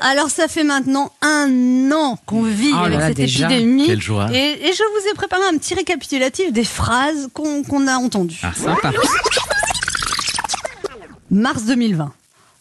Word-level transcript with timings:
Alors 0.00 0.30
ça 0.30 0.48
fait 0.48 0.64
maintenant 0.64 1.12
un 1.20 1.90
an 1.92 2.18
qu'on 2.26 2.42
vit 2.42 2.70
Oh 2.72 2.88
là 2.88 2.96
avec 2.96 3.08
cette 3.08 3.16
déjà 3.16 3.46
épidémie. 3.50 3.86
Quelle 3.86 4.00
joie. 4.00 4.28
Et, 4.32 4.68
et 4.68 4.72
je 4.72 4.82
vous 4.82 5.10
ai 5.10 5.14
préparé 5.14 5.42
un 5.52 5.58
petit 5.58 5.74
récapitulatif 5.74 6.52
des 6.52 6.64
phrases 6.64 7.28
qu'on 7.34 7.86
a 7.86 7.96
entendues. 7.96 8.40
Ah, 8.42 8.52
sympa. 8.54 8.92
Mars 11.30 11.64
2020. 11.64 12.12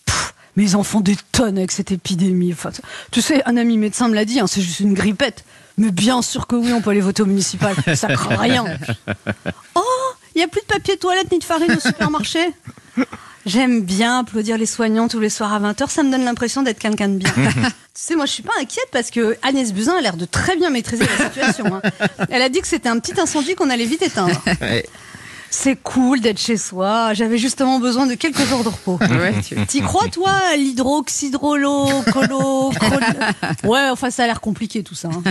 Pff, 0.06 0.34
mes 0.58 0.76
enfants 0.76 1.00
des 1.02 1.16
tonnes 1.32 1.58
avec 1.58 1.72
cette 1.72 1.92
épidémie. 1.92 2.52
Enfin, 2.54 2.72
tu 3.12 3.22
sais, 3.22 3.42
un 3.46 3.58
ami 3.58 3.78
médecin 3.78 4.08
me 4.10 4.16
l'a 4.16 4.26
dit, 4.26 4.40
hein, 4.40 4.48
c'est 4.48 4.62
juste 4.62 4.82
une 4.82 4.94
grippette. 4.94 5.44
Mais 5.78 5.92
bien 5.92 6.22
sûr 6.22 6.46
que 6.46 6.56
oui, 6.58 6.74
on 6.74 6.82
peut 6.82 6.90
aller 6.90 7.00
voter 7.00 7.24
au 7.24 7.26
municipal. 7.26 7.74
Ça 7.96 8.08
craint 8.10 8.36
rien. 8.36 8.66
Oh, 9.76 9.82
il 10.36 10.40
n'y 10.40 10.44
a 10.44 10.48
plus 10.48 10.62
de 10.62 10.66
papier 10.66 10.98
toilette 10.98 11.32
ni 11.32 11.40
de 11.40 11.44
farine 11.44 11.72
au 11.72 11.80
supermarché. 11.80 12.40
J'aime 13.46 13.82
bien 13.82 14.20
applaudir 14.20 14.58
les 14.58 14.66
soignants 14.66 15.08
tous 15.08 15.20
les 15.20 15.30
soirs 15.30 15.54
à 15.54 15.60
20h. 15.60 15.90
Ça 15.90 16.04
me 16.04 16.12
donne 16.12 16.24
l'impression 16.26 16.62
d'être 16.62 16.80
quelqu'un 16.80 17.08
de 17.10 17.18
bien. 17.18 17.32
tu 17.34 17.72
sais, 17.94 18.16
moi, 18.16 18.26
je 18.26 18.32
suis 18.34 18.44
pas 18.44 18.54
inquiète 18.60 18.88
parce 18.92 19.10
que 19.12 19.38
Agnès 19.42 19.72
Buzyn 19.74 19.94
a 19.98 20.02
l'air 20.02 20.18
de 20.18 20.26
très 20.26 20.56
bien 20.56 20.70
maîtriser 20.70 21.06
la 21.20 21.26
situation. 21.30 21.66
hein. 21.76 21.82
Elle 22.30 22.42
a 22.42 22.50
dit 22.50 22.60
que 22.62 22.68
c'était 22.68 22.90
un 22.90 23.00
petit 23.00 23.20
incendie 23.20 23.56
qu'on 23.56 23.70
allait 23.70 23.86
vite 23.86 24.02
éteindre. 24.02 24.40
Ouais. 24.62 24.86
C'est 25.52 25.78
cool 25.78 26.20
d'être 26.20 26.38
chez 26.40 26.58
soi. 26.58 27.16
J'avais 27.16 27.40
justement 27.40 27.80
besoin 27.80 28.06
de 28.06 28.14
quelques 28.14 28.46
jours 28.46 28.64
de 28.64 28.70
repos. 28.70 29.00
Ouais, 29.02 29.34
T'y 29.68 29.82
crois, 29.82 30.08
toi, 30.10 30.32
l'hydroxydrolo, 30.56 32.04
colo, 32.14 32.72
colo 32.80 32.98
Ouais, 33.64 33.90
enfin, 33.90 34.12
ça 34.12 34.26
a 34.26 34.28
l'air 34.28 34.42
compliqué 34.42 34.84
tout 34.84 34.94
ça. 34.94 35.08
hein. 35.08 35.24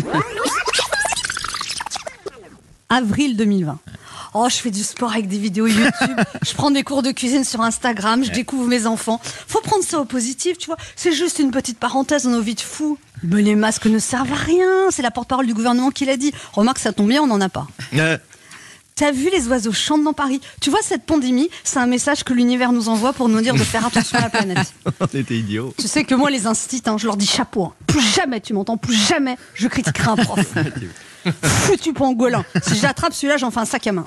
Avril 2.88 3.36
2020. 3.36 3.78
Oh, 4.40 4.46
je 4.48 4.54
fais 4.54 4.70
du 4.70 4.84
sport 4.84 5.10
avec 5.10 5.26
des 5.26 5.36
vidéos 5.36 5.66
YouTube. 5.66 6.16
Je 6.46 6.54
prends 6.54 6.70
des 6.70 6.84
cours 6.84 7.02
de 7.02 7.10
cuisine 7.10 7.42
sur 7.42 7.60
Instagram. 7.60 8.22
Je 8.22 8.30
découvre 8.30 8.68
mes 8.68 8.86
enfants. 8.86 9.20
Faut 9.24 9.60
prendre 9.60 9.82
ça 9.82 9.98
au 9.98 10.04
positif, 10.04 10.58
tu 10.58 10.66
vois. 10.66 10.76
C'est 10.94 11.10
juste 11.10 11.40
une 11.40 11.50
petite 11.50 11.80
parenthèse 11.80 12.22
dans 12.22 12.30
nos 12.30 12.40
vies 12.40 12.54
de 12.54 12.60
fous. 12.60 12.98
Mais 13.24 13.42
les 13.42 13.56
masques 13.56 13.86
ne 13.86 13.98
servent 13.98 14.32
à 14.32 14.36
rien. 14.36 14.92
C'est 14.92 15.02
la 15.02 15.10
porte-parole 15.10 15.48
du 15.48 15.54
gouvernement 15.54 15.90
qui 15.90 16.04
l'a 16.04 16.16
dit. 16.16 16.32
Remarque, 16.52 16.78
ça 16.78 16.92
tombe 16.92 17.08
bien, 17.08 17.20
on 17.20 17.26
n'en 17.26 17.40
a 17.40 17.48
pas. 17.48 17.66
T'as 18.98 19.12
vu 19.12 19.30
les 19.30 19.46
oiseaux 19.46 19.70
chantent 19.72 20.02
dans 20.02 20.12
Paris? 20.12 20.40
Tu 20.60 20.70
vois, 20.70 20.80
cette 20.82 21.06
pandémie, 21.06 21.48
c'est 21.62 21.78
un 21.78 21.86
message 21.86 22.24
que 22.24 22.32
l'univers 22.32 22.72
nous 22.72 22.88
envoie 22.88 23.12
pour 23.12 23.28
nous 23.28 23.40
dire 23.40 23.54
de 23.54 23.62
faire 23.62 23.86
attention 23.86 24.18
à 24.18 24.22
la 24.22 24.28
planète. 24.28 24.74
on 25.00 25.06
était 25.06 25.36
idiots. 25.36 25.72
Tu 25.78 25.86
sais 25.86 26.02
que 26.02 26.16
moi, 26.16 26.30
les 26.30 26.48
instits, 26.48 26.82
hein, 26.86 26.96
je 26.98 27.06
leur 27.06 27.16
dis 27.16 27.24
chapeau. 27.24 27.66
hein. 27.66 27.72
Plus 27.86 28.00
jamais, 28.00 28.40
tu 28.40 28.54
m'entends, 28.54 28.76
plus 28.76 28.96
jamais 28.96 29.36
je 29.54 29.68
critiquerai 29.68 30.08
un 30.08 30.16
prof. 30.16 30.40
Foutu 31.44 31.92
pangolin. 31.92 32.44
Si 32.60 32.74
je 32.74 32.82
l'attrape, 32.82 33.12
celui-là, 33.12 33.36
j'en 33.36 33.52
fais 33.52 33.60
un 33.60 33.64
sac 33.66 33.86
à 33.86 33.92
main. 33.92 34.04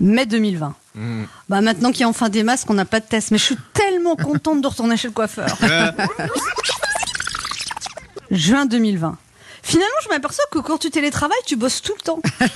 Mai 0.00 0.26
2020. 0.26 0.74
Bah 1.48 1.60
maintenant 1.60 1.92
qu'il 1.92 2.00
y 2.00 2.04
a 2.04 2.08
enfin 2.08 2.28
des 2.28 2.42
masques, 2.42 2.68
on 2.68 2.74
n'a 2.74 2.84
pas 2.84 2.98
de 2.98 3.06
test. 3.06 3.30
Mais 3.30 3.38
je 3.38 3.44
suis 3.44 3.58
tellement 3.72 4.16
contente 4.16 4.62
de 4.62 4.66
retourner 4.66 4.96
chez 4.96 5.06
le 5.06 5.14
coiffeur. 5.14 5.56
Juin 8.32 8.66
2020. 8.66 9.16
Finalement, 9.68 10.00
je 10.02 10.08
m'aperçois 10.08 10.46
que 10.50 10.60
quand 10.60 10.78
tu 10.78 10.88
télétravailles, 10.88 11.36
tu 11.44 11.54
bosses 11.54 11.82
tout 11.82 11.92
le 11.94 12.00
temps. 12.00 12.20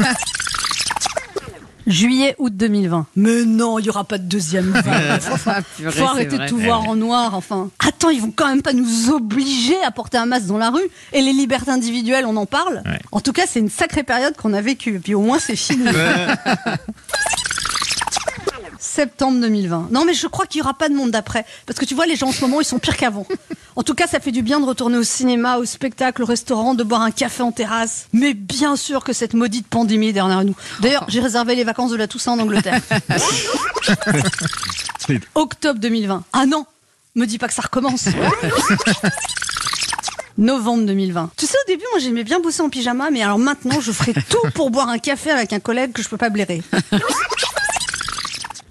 Juillet, 1.87 2.35
août 2.39 2.57
2020. 2.57 3.05
Mais 3.17 3.45
non, 3.45 3.79
il 3.79 3.83
n'y 3.83 3.91
aura 3.91 4.05
pas 4.05 4.17
de 4.17 4.23
deuxième 4.23 4.71
vague. 4.71 5.21
Faut, 5.91 6.05
arrêter 6.05 6.31
de 6.31 6.37
vrai. 6.37 6.49
tout 6.49 6.57
voir 6.57 6.89
en 6.89 6.97
noir, 6.97 7.35
enfin. 7.35 7.69
Attends, 7.87 8.09
ils 8.09 8.23
vont 8.23 8.33
quand 8.35 8.47
même 8.47 8.63
pas 8.63 8.73
nous 8.73 9.11
obliger 9.11 9.77
à 9.85 9.91
porter 9.91 10.17
un 10.17 10.25
masque 10.25 10.47
dans 10.47 10.57
la 10.57 10.71
rue. 10.71 10.89
Et 11.13 11.21
les 11.21 11.35
libertés 11.35 11.71
individuelles, 11.71 12.25
on 12.25 12.37
en 12.37 12.47
parle. 12.47 12.81
Ouais. 12.87 12.99
En 13.11 13.21
tout 13.21 13.35
cas, 13.35 13.43
c'est 13.47 13.61
une 13.61 13.69
sacrée 13.69 14.05
période 14.05 14.35
qu'on 14.35 14.55
a 14.55 14.63
vécue. 14.63 14.95
Et 14.95 14.99
puis 14.99 15.15
au 15.15 15.21
moins, 15.21 15.39
c'est 15.39 15.55
fini. 15.55 15.85
Septembre 18.79 19.39
2020. 19.43 19.89
Non, 19.91 20.07
mais 20.07 20.15
je 20.15 20.29
crois 20.29 20.47
qu'il 20.47 20.61
n'y 20.61 20.63
aura 20.63 20.75
pas 20.75 20.89
de 20.89 20.95
monde 20.95 21.11
d'après. 21.11 21.45
Parce 21.67 21.79
que 21.79 21.85
tu 21.85 21.95
vois, 21.95 22.07
les 22.07 22.17
gens 22.17 22.29
en 22.29 22.33
ce 22.33 22.41
moment, 22.41 22.63
ils 22.63 22.65
sont 22.65 22.79
pires 22.79 22.97
qu'avant. 22.97 23.27
En 23.75 23.83
tout 23.83 23.95
cas, 23.95 24.07
ça 24.07 24.21
fait 24.21 24.33
du 24.33 24.43
bien 24.43 24.61
de 24.61 24.67
retourner 24.67 24.99
au 24.99 25.03
cinéma, 25.03 25.57
au 25.57 25.65
spectacle, 25.65 26.23
au 26.23 26.27
restaurant, 26.27 26.75
de 26.75 26.85
boire 26.85 27.01
un 27.01 27.11
café 27.11 27.43
en 27.43 27.53
terrasse. 27.53 28.07
Mais 28.13 28.35
bien 28.35 28.77
sûr 28.77 29.03
que 29.03 29.13
cette 29.13 29.35
maudite 29.35 29.67
pandémie 29.67 30.09
est 30.09 30.13
derrière 30.13 30.45
nous. 30.45 30.55
D'ailleurs, 30.81 31.05
j'ai 31.09 31.21
réservé 31.21 31.55
les 31.55 31.65
vacances 31.65 31.91
de 31.91 31.97
la 31.97 32.07
Toussaint 32.07 32.33
en 32.33 32.39
Angleterre. 32.39 32.81
Octobre 35.35 35.81
2020. 35.81 36.25
Ah 36.33 36.47
non 36.47 36.67
Me 37.15 37.27
dis 37.27 37.39
pas 37.39 37.49
que 37.49 37.55
ça 37.55 37.63
recommence. 37.63 38.09
Novembre 40.39 40.87
2020. 40.87 41.31
Tu 41.37 41.47
sais, 41.47 41.57
au 41.65 41.69
début, 41.69 41.85
moi, 41.93 42.01
j'aimais 42.01 42.25
bien 42.25 42.41
bosser 42.41 42.63
en 42.63 42.69
pyjama, 42.69 43.11
mais 43.11 43.23
alors 43.23 43.39
maintenant, 43.39 43.81
je 43.81 43.93
ferai 43.93 44.15
tout 44.15 44.51
pour 44.55 44.71
boire 44.71 44.89
un 44.89 44.99
café 44.99 45.31
avec 45.31 45.53
un 45.53 45.61
collègue 45.61 45.93
que 45.93 46.03
je 46.03 46.09
peux 46.09 46.17
pas 46.17 46.31
blairer. 46.31 46.63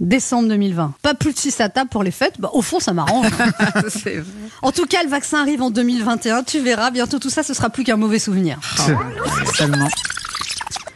Décembre 0.02 0.50
2020. 0.50 0.96
Pas 1.04 1.14
plus 1.14 1.32
de 1.32 1.38
6 1.38 1.62
à 1.62 1.70
table 1.70 1.90
pour 1.92 2.02
les 2.02 2.10
fêtes. 2.10 2.34
Bah, 2.40 2.50
au 2.54 2.64
fond, 2.64 2.80
ça 2.80 2.92
m'arrange. 2.92 3.28
En 4.64 4.72
tout 4.72 4.86
cas, 4.86 5.04
le 5.04 5.10
vaccin 5.10 5.40
arrive 5.42 5.62
en 5.62 5.72
2021. 5.72 6.44
Tu 6.44 6.60
verras, 6.60 6.92
bientôt 6.92 7.18
tout 7.18 7.30
ça, 7.32 7.42
ce 7.42 7.54
sera 7.54 7.70
plus 7.70 7.84
qu'un 7.84 7.98
mauvais 7.98 8.20
souvenir. 8.20 8.60
Seulement. 9.56 9.90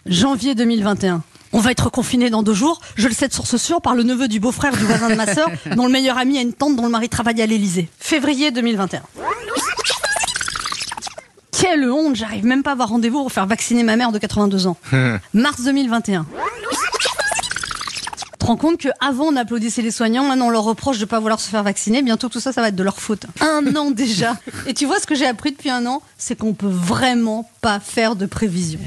Janvier 0.06 0.54
2021. 0.54 1.24
On 1.54 1.60
va 1.60 1.72
être 1.72 1.90
confiné 1.90 2.30
dans 2.30 2.44
deux 2.44 2.54
jours. 2.54 2.80
Je 2.96 3.08
le 3.08 3.14
sais 3.14 3.28
de 3.28 3.34
source 3.34 3.58
sûre 3.58 3.82
par 3.82 3.96
le 3.96 4.04
neveu 4.04 4.28
du 4.28 4.40
beau-frère 4.40 4.76
du 4.76 4.84
voisin 4.84 5.10
de 5.10 5.16
ma 5.16 5.26
sœur, 5.34 5.50
dont 5.76 5.86
le 5.86 5.92
meilleur 5.92 6.18
ami 6.18 6.38
a 6.38 6.42
une 6.42 6.54
tante 6.54 6.76
dont 6.76 6.84
le 6.84 6.90
mari 6.90 7.10
travaille 7.10 7.42
à 7.42 7.46
l'Elysée. 7.46 7.90
Février 8.00 8.52
2021. 8.52 9.02
Quelle 11.60 11.90
honte, 11.90 12.16
j'arrive 12.16 12.46
même 12.46 12.62
pas 12.62 12.72
à 12.72 12.74
avoir 12.74 12.90
rendez-vous 12.90 13.22
pour 13.22 13.32
faire 13.32 13.48
vacciner 13.48 13.84
ma 13.84 13.96
mère 13.96 14.12
de 14.12 14.20
82 14.20 14.68
ans. 14.68 14.78
Mars 15.34 15.64
2021. 15.64 16.26
Rends 18.46 18.58
compte 18.58 18.78
qu'avant 18.78 19.26
on 19.26 19.36
applaudissait 19.38 19.82
les 19.82 19.90
soignants, 19.90 20.24
maintenant 20.24 20.48
on 20.48 20.50
leur 20.52 20.64
reproche 20.64 21.00
de 21.00 21.06
pas 21.06 21.20
vouloir 21.20 21.40
se 21.40 21.50
faire 21.50 21.64
vacciner, 21.64 22.04
bientôt 22.04 22.30
tout 22.30 22.40
ça 22.40 22.52
ça 22.52 22.62
va 22.62 22.68
être 22.68 22.76
de 22.76 22.84
leur 22.84 23.00
faute. 23.00 23.26
Un 23.42 23.76
an 23.76 23.90
déjà. 23.90 24.38
Et 24.68 24.76
tu 24.76 24.86
vois 24.86 25.00
ce 25.00 25.08
que 25.08 25.16
j'ai 25.16 25.26
appris 25.26 25.52
depuis 25.52 25.72
un 25.72 25.86
an, 25.88 26.04
c'est 26.20 26.38
qu'on 26.38 26.54
peut 26.54 26.70
vraiment 26.70 27.50
pas 27.62 27.80
faire 27.80 28.16
de 28.16 28.28
prévision. 28.28 28.80